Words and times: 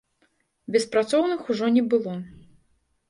Беспрацоўных 0.75 1.39
ужо 1.53 1.65
не 1.77 1.83
было. 1.93 2.17